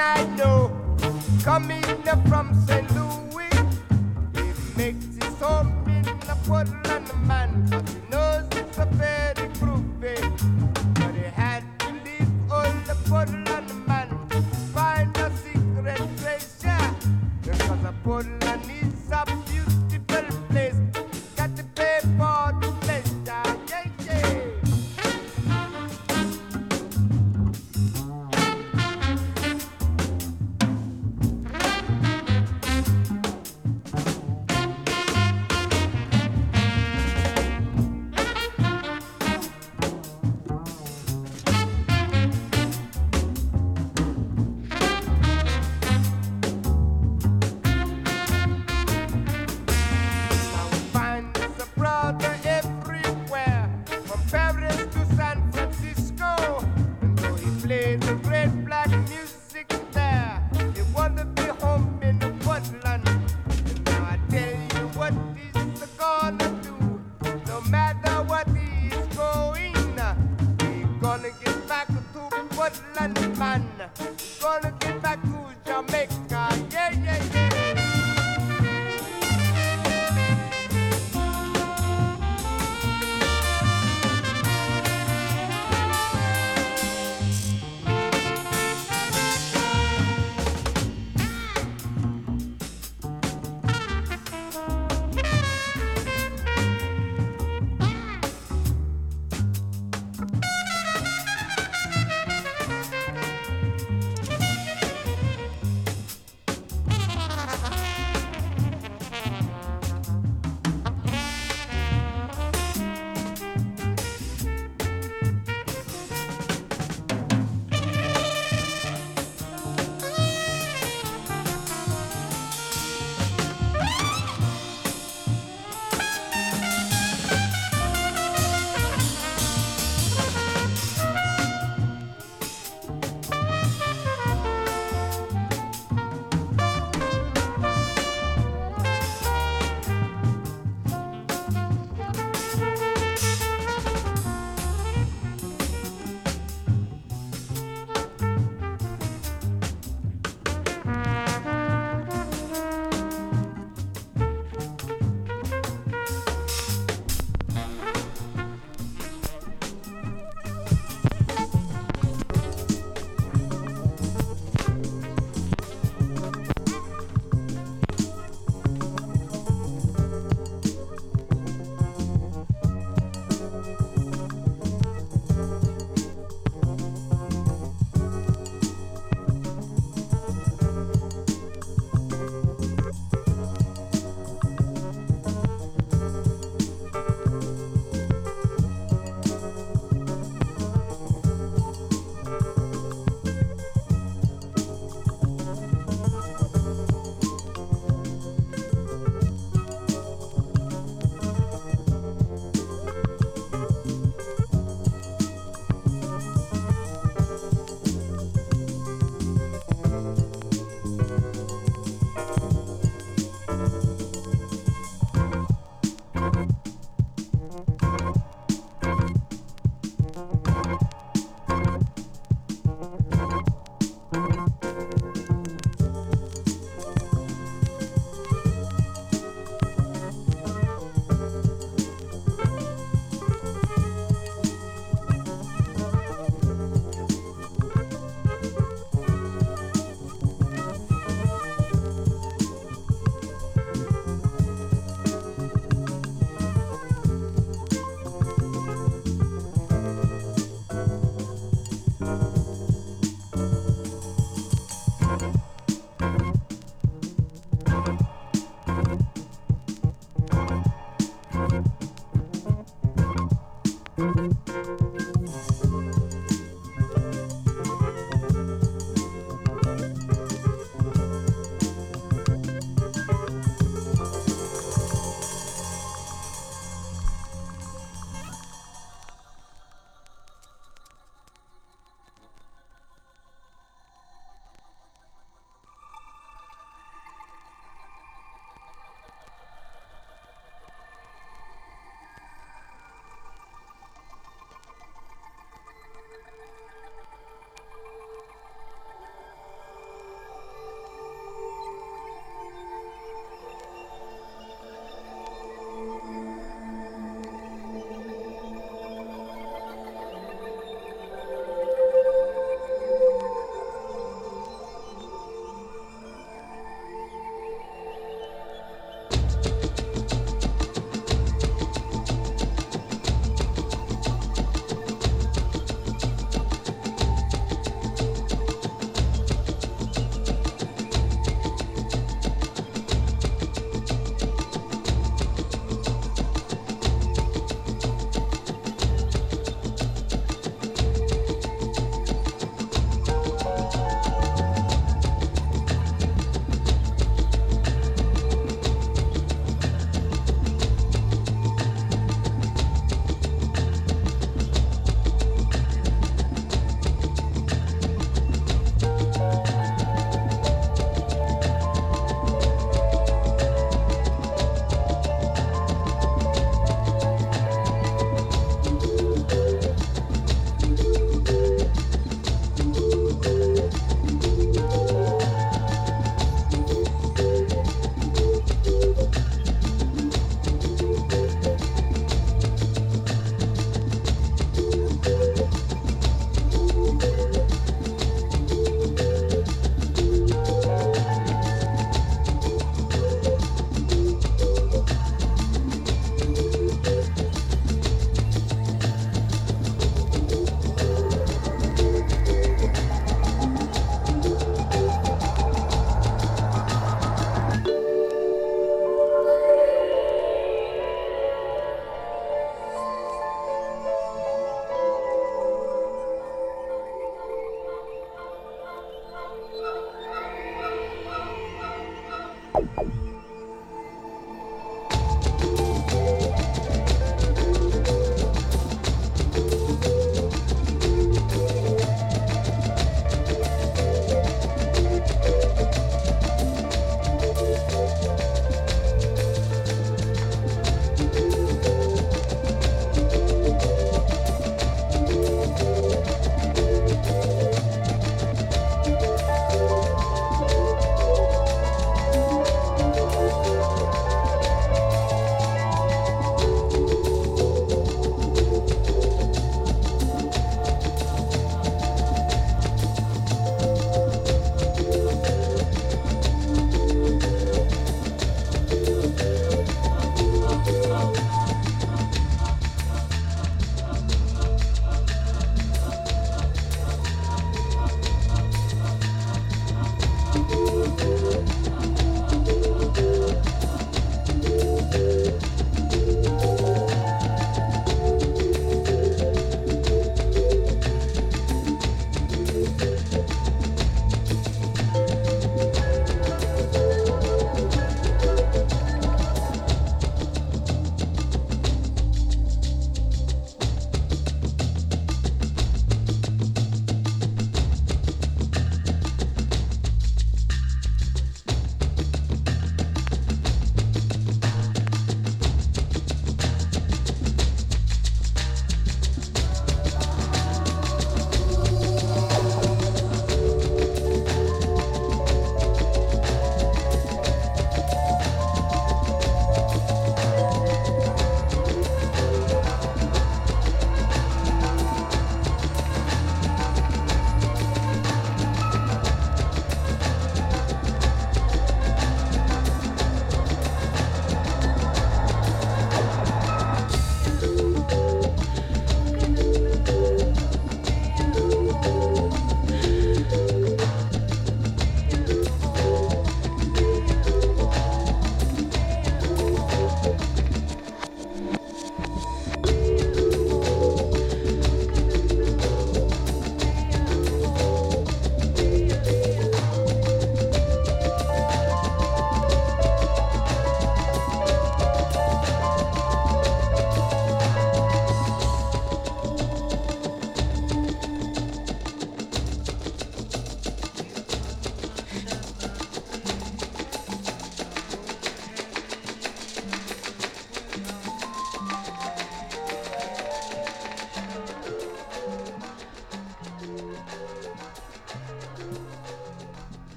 [0.00, 0.70] I know,
[1.42, 1.82] coming
[2.28, 2.83] from.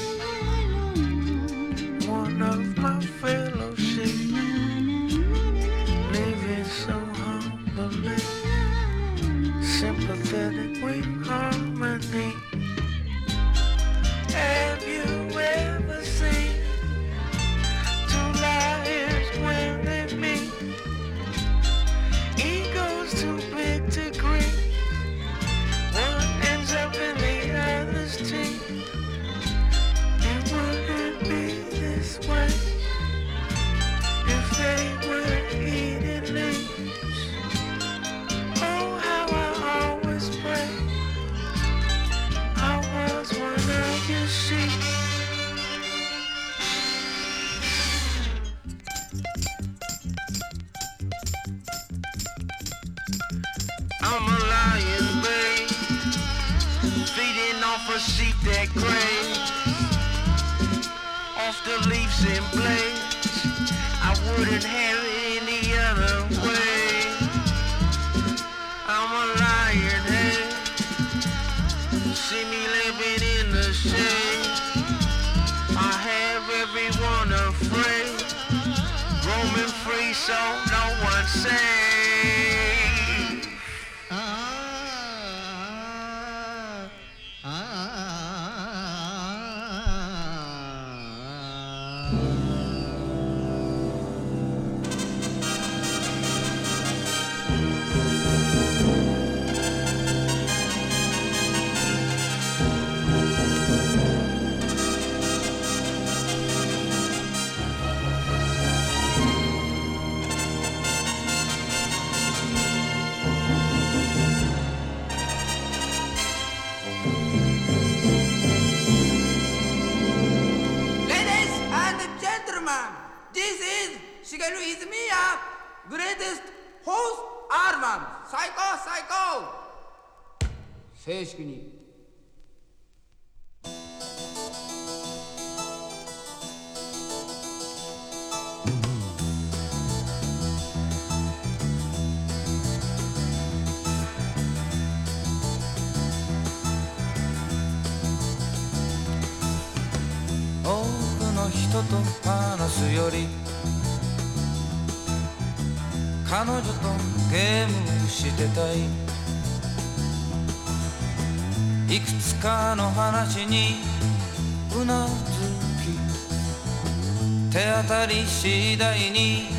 [168.09, 169.49] り次第に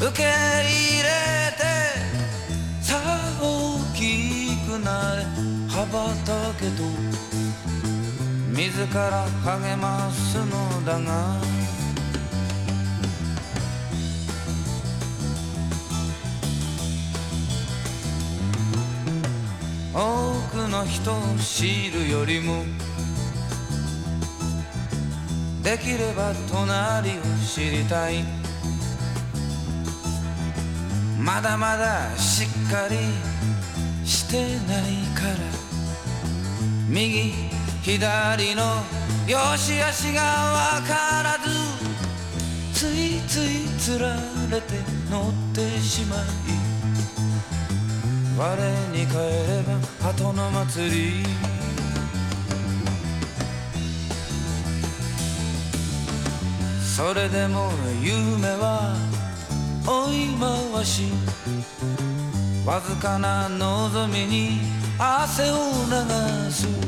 [0.00, 1.08] 受け入れ
[1.56, 1.62] て
[2.80, 5.24] さあ大きくなれ。
[5.68, 6.82] 羽ばたけと
[8.50, 11.36] 自ら励ますのだが。
[19.94, 22.64] 多くの人を知るよりも
[25.68, 27.12] できれば隣を
[27.46, 28.24] 知りたい。
[31.20, 32.96] まだまだしっかり
[34.02, 35.34] してないから。
[36.88, 37.34] 右
[37.82, 38.82] 左の
[39.26, 41.50] 良し悪しがわからず。
[42.72, 44.16] ついついつら
[44.50, 44.72] れて
[45.10, 46.18] 乗ってしまい。
[48.38, 48.56] 我
[48.96, 49.62] に返れ
[50.00, 51.57] ば後の祭り。
[56.98, 57.70] それでも
[58.02, 58.92] 夢は
[59.86, 61.04] 追い回し。
[62.66, 64.58] わずかな望みに
[64.98, 65.54] 汗を
[65.86, 66.87] 流す。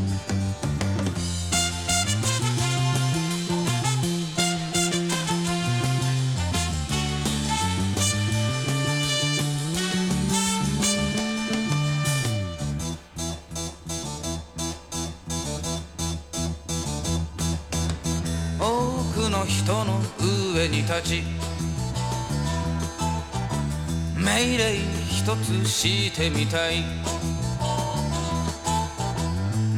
[24.40, 24.72] 命令
[25.06, 26.82] 一つしてみたい。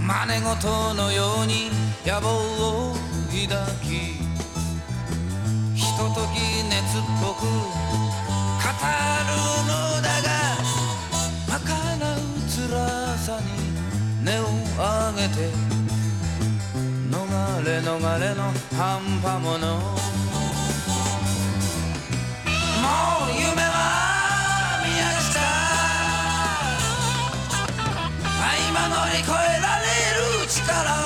[0.06, 1.70] 真似事のように
[2.06, 2.94] 野望を
[3.26, 3.88] 抱き
[5.74, 6.38] ひととき
[6.70, 9.34] 熱っぽく語る
[9.66, 10.30] のだが
[11.48, 13.46] 儚う辛さに
[14.24, 14.42] 根を
[14.76, 15.50] 上げて
[17.10, 17.16] 逃
[17.64, 18.40] れ逃れの
[18.76, 19.96] 半端者も
[23.26, 23.61] う夢
[29.20, 31.01] えられる力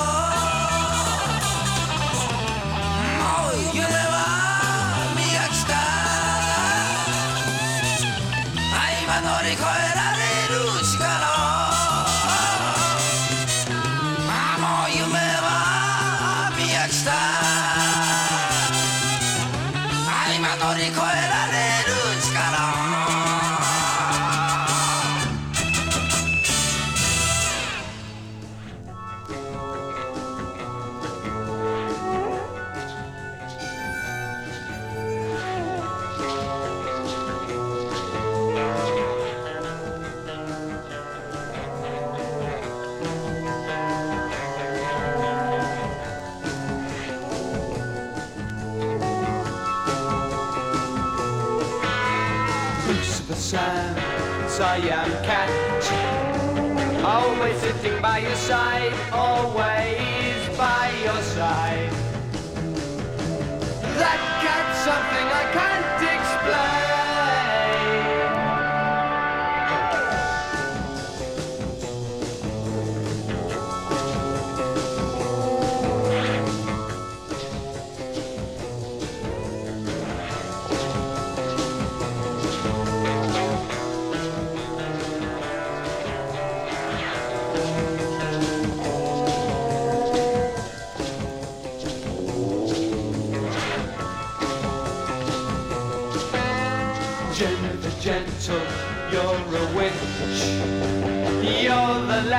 [54.57, 55.49] Siam cat.
[57.05, 59.76] Always sitting by your side, always.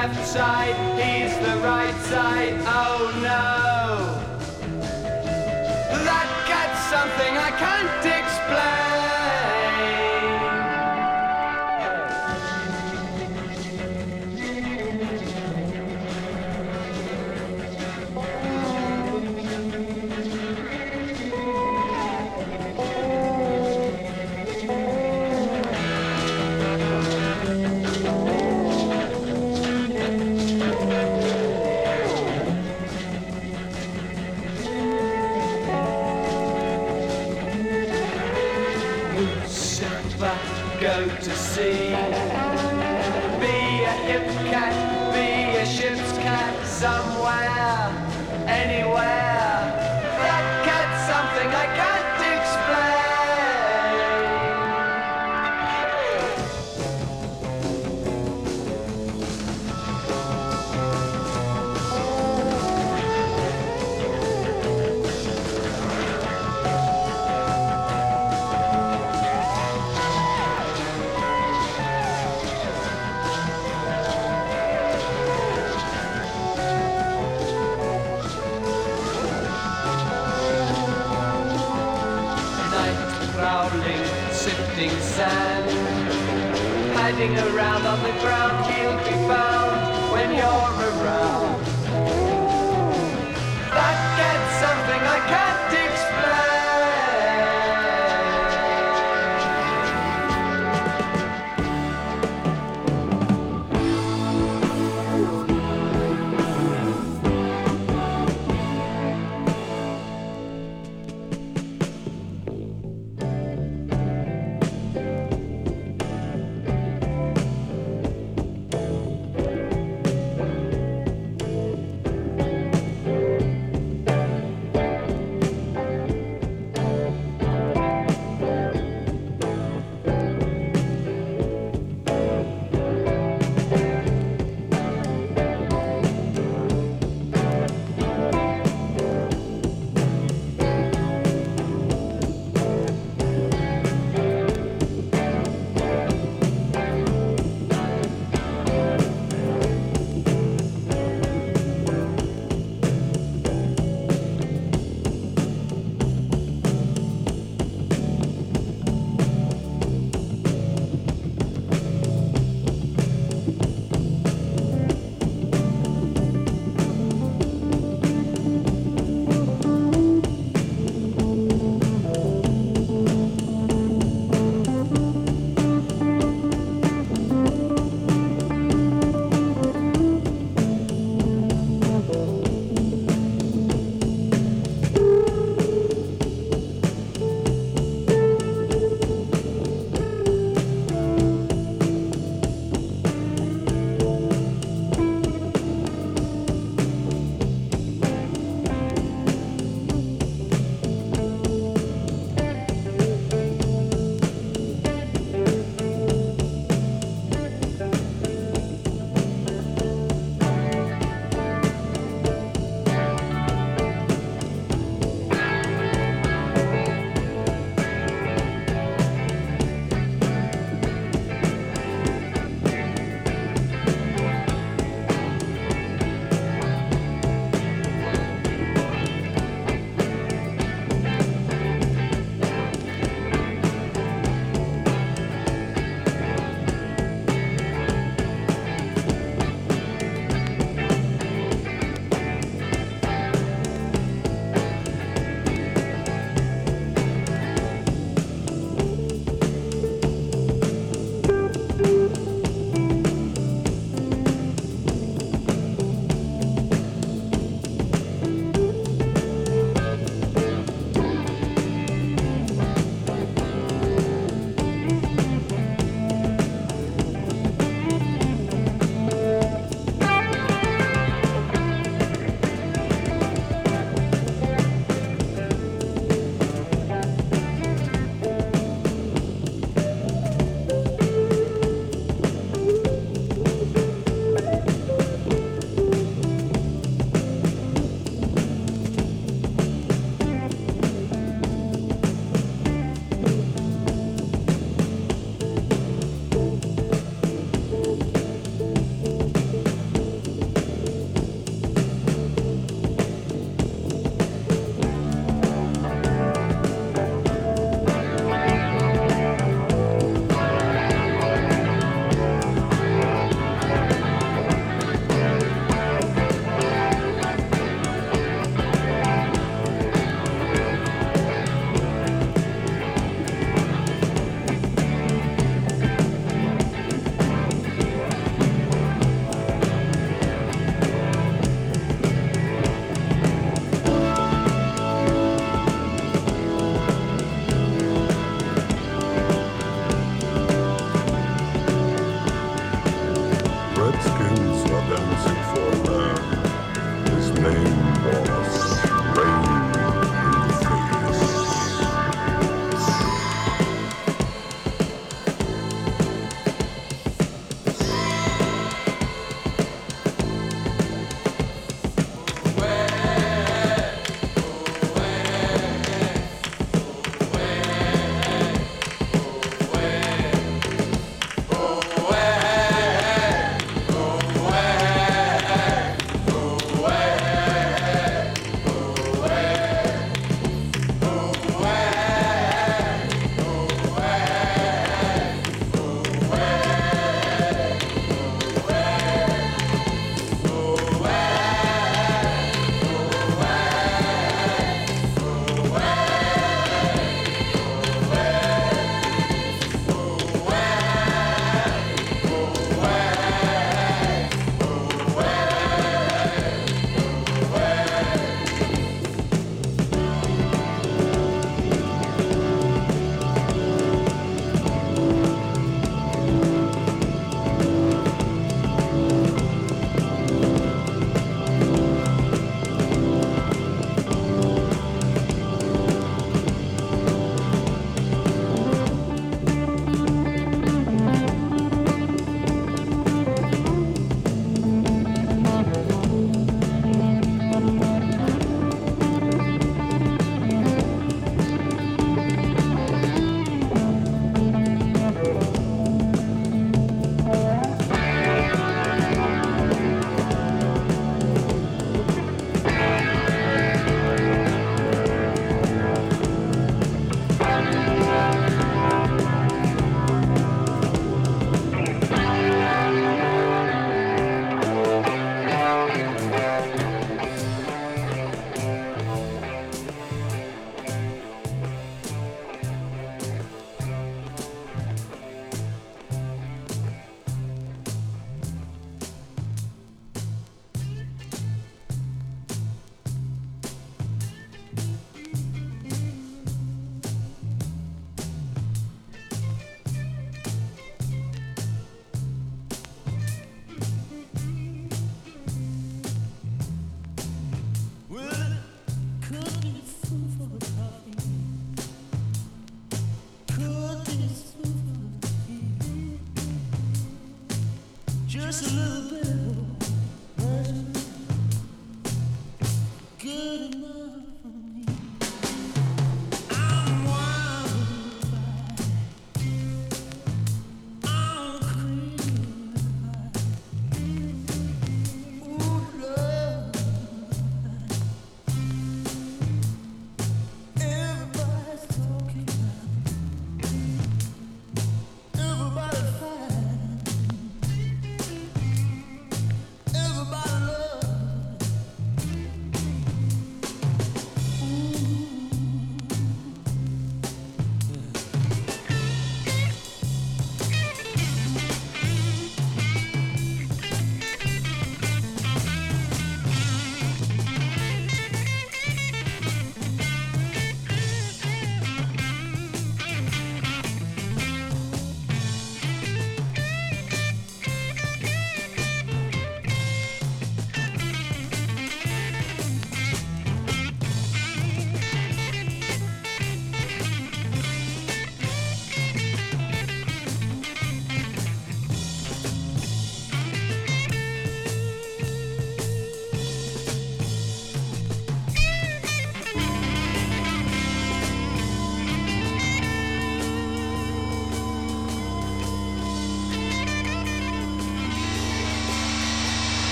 [0.00, 4.14] left side, he's the right side, oh no.
[6.06, 8.87] That got something I can't explain.